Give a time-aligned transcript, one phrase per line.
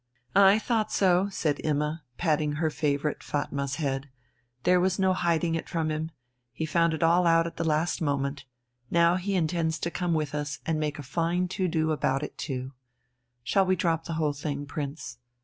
[0.35, 4.09] "I thought so," said Imma, patting her favourite Fatma's head,
[4.63, 6.09] "there was no hiding it from him.
[6.51, 8.45] He found it all out at the last moment.
[8.89, 12.35] Now he intends to come with us and make a fine to do about it
[12.35, 12.71] too.
[13.43, 15.19] Shall we drop the whole thing, Prince?"